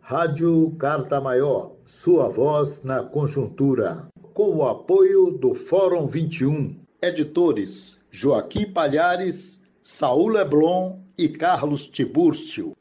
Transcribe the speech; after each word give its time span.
Rádio 0.00 0.70
Carta 0.78 1.20
Maior, 1.20 1.72
sua 1.84 2.28
voz 2.28 2.82
na 2.82 3.02
conjuntura. 3.02 4.08
Com 4.32 4.56
o 4.56 4.66
apoio 4.66 5.30
do 5.32 5.54
Fórum 5.54 6.06
21. 6.06 6.76
Editores 7.02 7.98
Joaquim 8.10 8.72
Palhares, 8.72 9.62
Saul 9.82 10.28
Leblon 10.28 11.00
e 11.18 11.28
Carlos 11.28 11.88
Tibúrcio. 11.88 12.74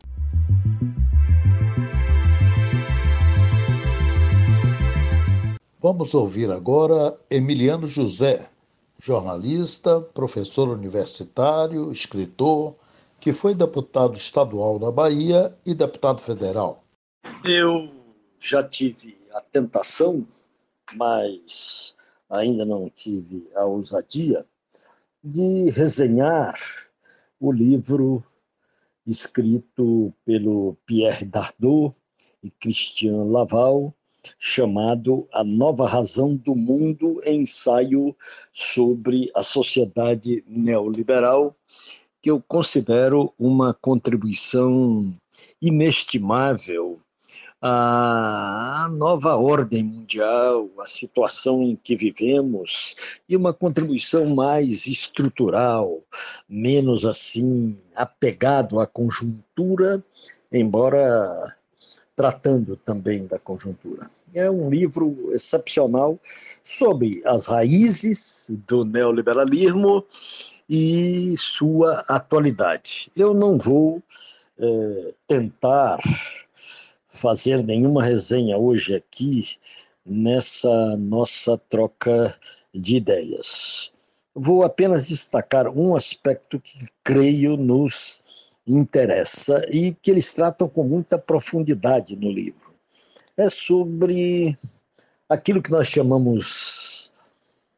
Vamos 5.81 6.13
ouvir 6.13 6.51
agora 6.51 7.17
Emiliano 7.29 7.87
José, 7.87 8.47
jornalista, 9.01 9.99
professor 9.99 10.69
universitário, 10.69 11.91
escritor, 11.91 12.75
que 13.23 13.31
foi 13.31 13.55
deputado 13.55 14.17
estadual 14.17 14.77
na 14.77 14.91
Bahia 14.91 15.57
e 15.65 15.73
deputado 15.73 16.21
federal. 16.23 16.83
Eu 17.45 17.89
já 18.37 18.61
tive 18.61 19.17
a 19.31 19.39
tentação, 19.39 20.27
mas 20.93 21.95
ainda 22.29 22.65
não 22.65 22.89
tive 22.89 23.49
a 23.55 23.63
ousadia 23.63 24.45
de 25.23 25.69
resenhar 25.69 26.59
o 27.39 27.49
livro 27.49 28.21
escrito 29.07 30.13
pelo 30.25 30.75
Pierre 30.85 31.23
Dardot 31.23 31.95
e 32.43 32.51
Christian 32.51 33.23
Laval, 33.23 33.95
chamado 34.37 35.29
A 35.31 35.45
Nova 35.45 35.87
Razão 35.87 36.35
do 36.35 36.53
Mundo, 36.53 37.21
ensaio 37.25 38.13
sobre 38.51 39.31
a 39.33 39.41
sociedade 39.41 40.43
neoliberal, 40.45 41.55
que 42.23 42.31
eu 42.31 42.41
considero 42.47 43.33
uma 43.37 43.73
contribuição 43.73 45.13
inestimável 45.61 46.97
à 47.61 48.89
nova 48.93 49.35
ordem 49.35 49.83
mundial, 49.83 50.69
à 50.79 50.85
situação 50.85 51.61
em 51.61 51.75
que 51.75 51.97
vivemos 51.97 53.19
e 53.27 53.35
uma 53.35 53.53
contribuição 53.53 54.33
mais 54.33 54.87
estrutural, 54.87 56.01
menos 56.47 57.05
assim 57.05 57.75
apegado 57.93 58.79
à 58.79 58.87
conjuntura, 58.87 60.01
embora 60.49 61.57
tratando 62.15 62.77
também 62.77 63.25
da 63.25 63.37
conjuntura. 63.37 64.09
É 64.33 64.49
um 64.49 64.69
livro 64.69 65.31
excepcional 65.33 66.17
sobre 66.63 67.21
as 67.25 67.47
raízes 67.47 68.45
do 68.47 68.85
neoliberalismo 68.85 70.05
e 70.69 71.35
sua 71.37 72.03
atualidade. 72.07 73.11
Eu 73.15 73.33
não 73.33 73.57
vou 73.57 74.01
é, 74.57 75.13
tentar 75.27 75.99
fazer 77.07 77.63
nenhuma 77.63 78.03
resenha 78.03 78.57
hoje 78.57 78.95
aqui 78.95 79.43
nessa 80.05 80.97
nossa 80.97 81.57
troca 81.57 82.35
de 82.73 82.97
ideias. 82.97 83.93
Vou 84.35 84.63
apenas 84.63 85.07
destacar 85.07 85.67
um 85.69 85.95
aspecto 85.95 86.59
que 86.59 86.87
creio 87.03 87.55
nos 87.55 88.23
interessa 88.65 89.61
e 89.69 89.93
que 89.93 90.09
eles 90.09 90.33
tratam 90.33 90.67
com 90.67 90.83
muita 90.83 91.17
profundidade 91.17 92.15
no 92.15 92.31
livro. 92.31 92.73
É 93.37 93.49
sobre 93.49 94.57
aquilo 95.29 95.61
que 95.61 95.71
nós 95.71 95.87
chamamos, 95.87 97.11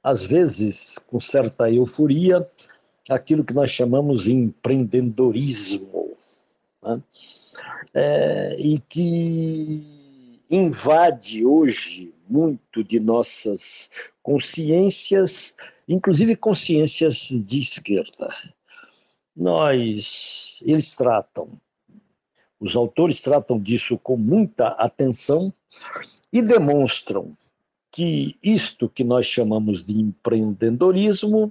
às 0.03 0.23
vezes, 0.25 1.00
com 1.08 1.19
certa 1.19 1.69
euforia, 1.69 2.47
aquilo 3.09 3.43
que 3.43 3.53
nós 3.53 3.71
chamamos 3.71 4.23
de 4.23 4.33
empreendedorismo, 4.33 6.17
né? 6.83 7.01
é, 7.93 8.55
e 8.59 8.79
que 8.79 10.41
invade 10.49 11.45
hoje 11.45 12.13
muito 12.27 12.83
de 12.83 12.99
nossas 12.99 14.11
consciências, 14.23 15.55
inclusive 15.88 16.35
consciências 16.35 17.27
de 17.29 17.59
esquerda 17.59 18.29
nós, 19.35 20.63
eles 20.65 20.95
tratam, 20.95 21.49
os 22.59 22.75
autores 22.75 23.21
tratam 23.21 23.59
disso 23.59 23.97
com 23.97 24.15
muita 24.15 24.69
atenção 24.69 25.53
e 26.31 26.41
demonstram 26.41 27.35
que 27.95 28.38
isto 28.44 28.89
que 28.89 29.06
nós 29.06 29.25
chamamos 29.25 29.85
de 29.85 29.97
empreendedorismo 29.97 31.50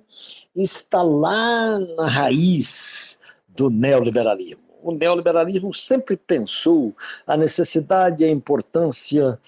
está 0.55 1.03
lá 1.03 1.79
na 1.79 2.07
raiz 2.07 3.19
do 3.57 3.71
neoliberalismo. 3.71 4.61
O 4.83 4.93
neoliberalismo 4.93 5.73
sempre 5.73 6.19
pensou 6.19 6.95
a 7.27 7.35
necessidade 7.35 8.23
e 8.23 8.27
a 8.27 8.31
importância 8.31 9.41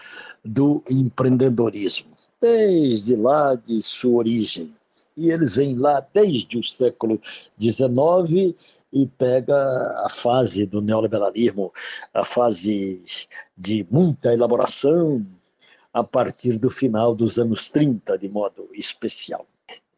do 0.43 0.83
empreendedorismo, 0.89 2.13
desde 2.41 3.15
lá 3.15 3.55
de 3.55 3.83
sua 3.83 4.17
origem 4.17 4.73
e 5.15 5.31
eles 5.31 5.57
vêm 5.57 5.77
lá 5.77 6.07
desde 6.15 6.59
o 6.59 6.63
século 6.63 7.21
XIX 7.59 8.55
e 8.93 9.07
pega 9.07 9.57
a 10.05 10.09
fase 10.09 10.67
do 10.67 10.81
neoliberalismo, 10.83 11.73
a 12.13 12.25
fase 12.25 13.03
de 13.57 13.87
muita 13.91 14.33
elaboração 14.33 15.25
a 15.97 16.05
partir 16.05 16.59
do 16.59 16.69
final 16.69 17.15
dos 17.15 17.39
anos 17.39 17.71
30, 17.71 18.19
de 18.19 18.29
modo 18.29 18.69
especial. 18.75 19.47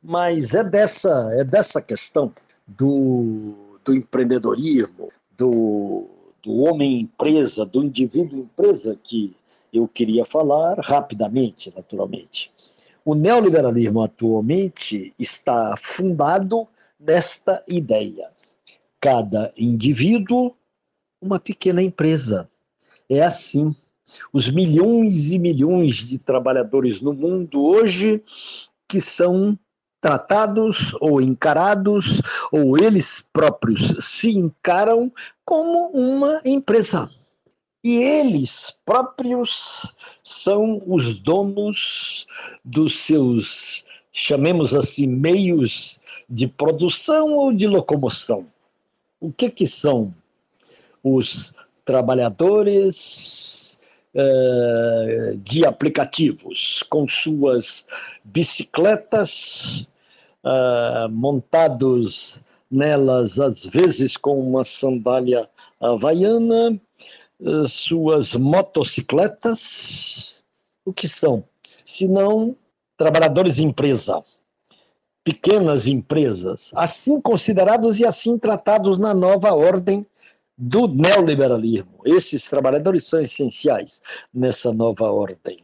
Mas 0.01 0.55
é 0.55 0.63
dessa, 0.63 1.29
é 1.33 1.43
dessa 1.43 1.83
questão 1.83 2.33
do, 2.69 3.57
do 3.85 3.93
empreendedorismo, 3.93 5.09
do, 5.37 6.07
do 6.41 6.59
homem-empresa, 6.59 7.67
do 7.67 7.83
indivíduo-empresa 7.83 8.97
que 9.03 9.35
eu 9.73 9.89
queria 9.89 10.25
falar 10.25 10.79
rapidamente, 10.79 11.73
naturalmente. 11.75 12.53
O 13.05 13.17
neoliberalismo 13.17 14.01
atualmente 14.01 15.13
está 15.19 15.75
fundado 15.77 16.69
nesta 17.01 17.61
ideia. 17.67 18.31
Cada 19.01 19.53
indivíduo, 19.57 20.55
uma 21.21 21.41
pequena 21.41 21.83
empresa. 21.83 22.49
É 23.11 23.21
assim. 23.21 23.75
Os 24.33 24.51
milhões 24.51 25.33
e 25.33 25.39
milhões 25.39 26.09
de 26.09 26.19
trabalhadores 26.19 27.01
no 27.01 27.13
mundo 27.13 27.63
hoje 27.63 28.23
que 28.89 29.01
são 29.01 29.59
tratados 30.01 30.95
ou 31.01 31.21
encarados, 31.21 32.23
ou 32.53 32.79
eles 32.79 33.29
próprios 33.33 33.95
se 33.99 34.31
encaram 34.31 35.13
como 35.45 35.89
uma 35.89 36.41
empresa. 36.45 37.11
E 37.83 37.97
eles 37.97 38.77
próprios 38.85 39.95
são 40.23 40.83
os 40.87 41.21
donos 41.21 42.27
dos 42.65 42.99
seus, 43.01 43.85
chamemos 44.13 44.75
assim, 44.75 45.07
meios 45.07 46.01
de 46.29 46.47
produção 46.47 47.35
ou 47.35 47.53
de 47.53 47.67
locomoção. 47.67 48.47
O 49.21 49.33
que 49.33 49.51
que 49.51 49.67
são 49.67 50.15
os 51.03 51.55
trabalhadores 51.85 53.78
uh, 54.19 55.37
de 55.39 55.65
aplicativos 55.65 56.83
com 56.91 57.07
suas 57.07 57.87
bicicletas 58.25 59.89
uh, 60.45 61.09
montados 61.11 62.41
nelas 62.71 63.39
às 63.39 63.67
vezes 63.67 64.17
com 64.17 64.41
uma 64.41 64.65
sandália 64.65 65.49
havaiana 65.81 66.79
eh, 67.41 67.69
suas 67.69 68.35
motocicletas, 68.35 70.43
o 70.85 70.93
que 70.93 71.07
são? 71.07 71.45
Se 71.85 72.09
não 72.09 72.57
trabalhadores 72.97 73.57
de 73.57 73.65
empresa, 73.65 74.21
pequenas 75.23 75.87
empresas, 75.87 76.73
assim 76.75 77.21
considerados 77.21 78.01
e 78.01 78.07
assim 78.07 78.39
tratados 78.39 78.99
na 78.99 79.15
nova 79.15 79.55
ordem 79.55 80.05
do 80.59 80.89
neoliberalismo. 80.89 82.01
Esses 82.05 82.51
trabalhadores 82.51 83.07
são 83.07 83.21
essenciais 83.21 84.03
nessa 84.35 84.73
nova 84.73 85.11
ordem. 85.11 85.59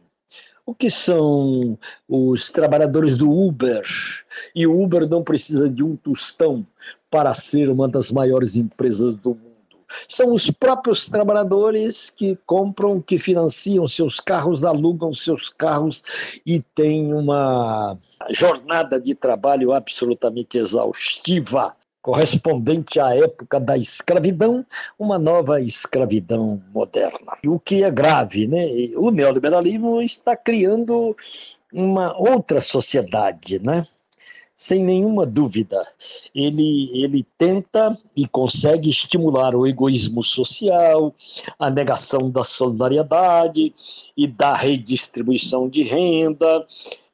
O 0.65 0.73
que 0.73 0.89
são 0.89 1.77
os 2.07 2.51
trabalhadores 2.51 3.15
do 3.15 3.29
Uber? 3.29 3.83
E 4.55 4.65
o 4.65 4.81
Uber 4.81 5.07
não 5.07 5.23
precisa 5.23 5.69
de 5.69 5.83
um 5.83 5.95
tostão 5.95 6.65
para 7.11 7.33
ser 7.35 7.69
uma 7.69 7.87
das 7.87 8.09
maiores 8.09 8.55
empresas 8.55 9.15
do 9.15 9.31
mundo 9.31 9.55
são 10.07 10.33
os 10.33 10.49
próprios 10.49 11.05
trabalhadores 11.09 12.09
que 12.09 12.37
compram, 12.45 13.01
que 13.01 13.17
financiam 13.17 13.87
seus 13.87 14.19
carros, 14.19 14.63
alugam 14.63 15.13
seus 15.13 15.49
carros 15.49 16.03
e 16.45 16.61
têm 16.61 17.13
uma 17.13 17.97
jornada 18.31 18.99
de 18.99 19.13
trabalho 19.15 19.73
absolutamente 19.73 20.57
exaustiva, 20.57 21.75
correspondente 22.05 22.99
à 22.99 23.15
época 23.15 23.59
da 23.59 23.75
escravidão, 23.75 24.63
uma 24.99 25.17
nova 25.17 25.59
escravidão 25.59 26.61
moderna. 26.71 27.35
O 27.47 27.59
que 27.59 27.83
é 27.83 27.89
grave, 27.89 28.45
né? 28.45 28.63
O 28.95 29.09
neoliberalismo 29.09 29.99
está 30.03 30.37
criando 30.37 31.15
uma 31.73 32.15
outra 32.15 32.61
sociedade, 32.61 33.57
né? 33.57 33.83
sem 34.55 34.83
nenhuma 34.83 35.25
dúvida. 35.25 35.81
Ele, 36.33 36.91
ele 36.93 37.25
tenta 37.39 37.97
e 38.15 38.27
consegue 38.27 38.87
estimular 38.87 39.55
o 39.55 39.65
egoísmo 39.65 40.23
social, 40.23 41.13
a 41.57 41.71
negação 41.71 42.29
da 42.29 42.43
solidariedade 42.43 43.73
e 44.15 44.27
da 44.27 44.53
redistribuição 44.53 45.67
de 45.67 45.81
renda, 45.81 46.65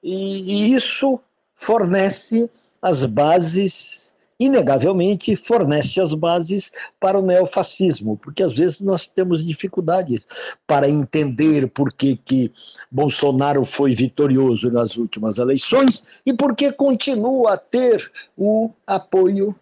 e, 0.04 0.68
e 0.70 0.74
isso 0.74 1.18
fornece 1.56 2.50
as 2.82 3.06
bases 3.06 4.12
inegavelmente 4.42 5.36
fornece 5.36 6.02
as 6.02 6.16
bases 6.16 6.72
para 7.00 7.20
o 7.20 7.22
neofascismo, 7.22 8.18
porque 8.18 8.42
às 8.42 8.54
vezes 8.54 8.82
nós 8.82 9.08
temos 9.08 9.46
dificuldades 9.46 10.26
para 10.66 10.90
entender 10.90 11.68
por 11.70 11.94
que, 11.94 12.16
que 12.16 12.52
Bolsonaro 12.90 13.64
foi 13.66 13.92
vitorioso 13.94 14.72
nas 14.72 14.98
últimas 14.98 15.38
eleições 15.38 16.04
e 16.26 16.34
por 16.34 16.56
que 16.56 16.72
continua 16.72 17.54
a 17.54 17.58
ter 17.58 18.12
o 18.36 18.72
apoio 18.88 19.56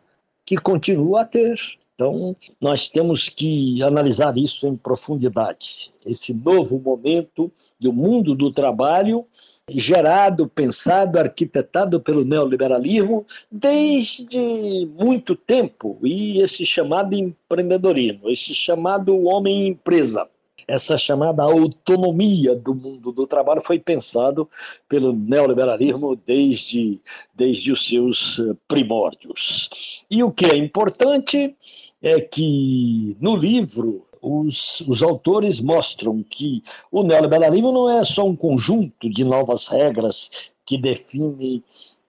que 0.46 0.56
continua 0.56 1.22
a 1.22 1.26
ter. 1.26 1.60
Então, 2.00 2.34
nós 2.62 2.88
temos 2.88 3.28
que 3.28 3.84
analisar 3.84 4.38
isso 4.38 4.66
em 4.66 4.78
profundidade. 4.78 5.92
Esse 6.06 6.34
novo 6.34 6.80
momento 6.80 7.52
do 7.78 7.92
mundo 7.92 8.34
do 8.34 8.54
trabalho, 8.54 9.26
gerado, 9.70 10.48
pensado, 10.48 11.20
arquitetado 11.20 12.00
pelo 12.00 12.24
neoliberalismo 12.24 13.26
desde 13.52 14.88
muito 14.98 15.36
tempo, 15.36 16.00
e 16.02 16.40
esse 16.40 16.66
chamado 16.66 17.14
empreendedorismo, 17.14 18.30
esse 18.30 18.54
chamado 18.54 19.22
homem-empresa 19.26 20.26
essa 20.70 21.00
chamada 21.00 21.42
autonomia 21.42 22.56
do 22.56 22.76
mundo 22.76 23.12
do 23.12 23.26
trabalho 23.26 23.60
foi 23.64 23.80
pensado 23.80 24.48
pelo 24.88 25.12
neoliberalismo 25.12 26.16
desde, 26.16 27.02
desde 27.34 27.72
os 27.72 27.88
seus 27.88 28.40
primórdios. 28.68 29.70
E 30.12 30.24
o 30.24 30.32
que 30.32 30.46
é 30.46 30.56
importante 30.56 31.56
é 32.02 32.20
que 32.22 33.16
no 33.20 33.36
livro 33.36 34.06
os, 34.22 34.82
os 34.82 35.02
autores 35.02 35.60
mostram 35.60 36.24
que 36.24 36.62
o 36.92 37.04
neoliberalismo 37.04 37.72
não 37.72 37.90
é 37.90 38.04
só 38.04 38.26
um 38.26 38.36
conjunto 38.36 39.10
de 39.10 39.24
novas 39.24 39.68
regras 39.68 40.52
que 40.66 40.78
define 40.78 41.64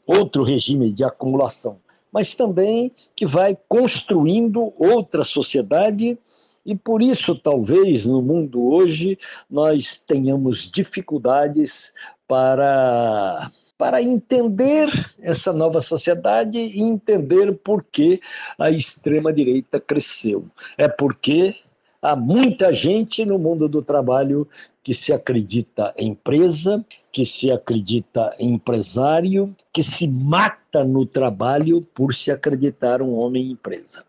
outro 0.06 0.42
regime 0.42 0.92
de 0.92 1.04
acumulação, 1.04 1.78
mas 2.12 2.34
também 2.34 2.90
que 3.14 3.25
vai 3.25 3.56
construindo 3.69 4.72
outra 4.76 5.22
sociedade. 5.25 6.19
E 6.66 6.75
por 6.75 7.00
isso, 7.00 7.34
talvez, 7.37 8.04
no 8.04 8.20
mundo 8.20 8.62
hoje, 8.62 9.16
nós 9.48 9.98
tenhamos 9.98 10.70
dificuldades 10.70 11.92
para 12.28 13.50
para 13.81 14.03
entender 14.03 14.91
essa 15.23 15.55
nova 15.55 15.81
sociedade 15.81 16.59
e 16.59 16.82
entender 16.82 17.56
por 17.65 17.82
que 17.82 18.21
a 18.59 18.71
extrema-direita 18.71 19.81
cresceu. 19.81 20.44
É 20.77 20.87
porque 20.87 21.56
há 22.03 22.15
muita 22.15 22.71
gente 22.75 23.25
no 23.25 23.38
mundo 23.38 23.67
do 23.71 23.81
trabalho 23.81 24.47
que 24.82 24.93
se 24.93 25.15
acredita 25.15 25.94
empresa, 25.97 26.85
que 27.11 27.25
se 27.25 27.50
acredita 27.50 28.37
empresário, 28.38 29.56
que 29.73 29.83
se 29.83 30.06
mata 30.06 30.85
no 30.85 31.06
trabalho 31.06 31.81
por 31.94 32.15
se 32.15 32.31
acreditar 32.31 33.00
um 33.00 33.25
homem 33.25 33.50
empresa. 33.50 34.05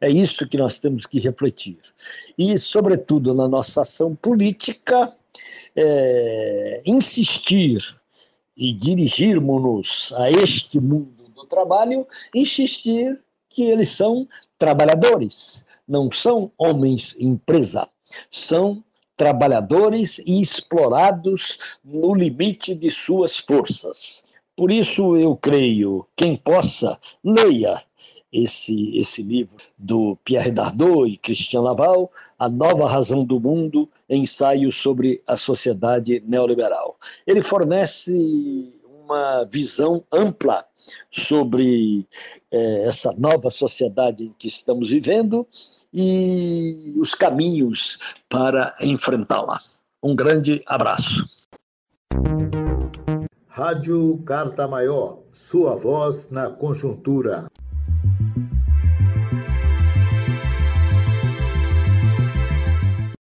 É 0.00 0.08
isso 0.08 0.46
que 0.46 0.56
nós 0.56 0.78
temos 0.78 1.06
que 1.06 1.18
refletir. 1.18 1.78
E, 2.38 2.56
sobretudo, 2.56 3.34
na 3.34 3.48
nossa 3.48 3.82
ação 3.82 4.14
política, 4.14 5.12
é, 5.74 6.82
insistir 6.86 7.98
e 8.58 8.72
dirigirmos-nos 8.72 10.12
a 10.16 10.30
este 10.30 10.80
mundo 10.80 11.28
do 11.32 11.46
trabalho, 11.46 12.04
insistir 12.34 13.20
que 13.48 13.62
eles 13.62 13.90
são 13.90 14.28
trabalhadores, 14.58 15.64
não 15.86 16.10
são 16.10 16.50
homens 16.58 17.18
empresa, 17.20 17.88
são 18.28 18.82
trabalhadores 19.16 20.18
e 20.18 20.40
explorados 20.40 21.76
no 21.84 22.14
limite 22.14 22.74
de 22.74 22.90
suas 22.90 23.38
forças. 23.38 24.24
Por 24.56 24.72
isso 24.72 25.16
eu 25.16 25.36
creio, 25.36 26.04
quem 26.16 26.36
possa, 26.36 26.98
leia 27.22 27.82
esse, 28.32 28.96
esse 28.96 29.22
livro 29.22 29.54
do 29.76 30.16
Pierre 30.24 30.50
Dardot 30.50 31.08
e 31.08 31.16
Christian 31.16 31.62
Laval, 31.62 32.10
A 32.38 32.48
Nova 32.48 32.88
Razão 32.88 33.24
do 33.24 33.40
Mundo, 33.40 33.88
ensaio 34.08 34.70
sobre 34.70 35.22
a 35.26 35.36
sociedade 35.36 36.22
neoliberal. 36.26 36.98
Ele 37.26 37.42
fornece 37.42 38.72
uma 39.04 39.44
visão 39.44 40.04
ampla 40.12 40.64
sobre 41.10 42.06
eh, 42.50 42.84
essa 42.86 43.12
nova 43.18 43.50
sociedade 43.50 44.24
em 44.24 44.34
que 44.38 44.48
estamos 44.48 44.90
vivendo 44.90 45.46
e 45.92 46.94
os 46.98 47.14
caminhos 47.14 47.98
para 48.28 48.74
enfrentá-la. 48.80 49.60
Um 50.02 50.14
grande 50.14 50.62
abraço. 50.66 51.24
Rádio 53.48 54.18
Carta 54.24 54.68
Maior, 54.68 55.18
sua 55.32 55.74
voz 55.74 56.30
na 56.30 56.48
conjuntura. 56.48 57.48